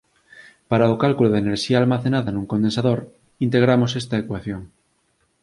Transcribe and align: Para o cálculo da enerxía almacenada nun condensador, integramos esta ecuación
Para 0.69 0.93
o 0.93 0.99
cálculo 1.03 1.29
da 1.31 1.41
enerxía 1.43 1.77
almacenada 1.79 2.29
nun 2.33 2.49
condensador, 2.51 2.99
integramos 3.45 3.91
esta 4.01 4.15
ecuación 4.23 4.61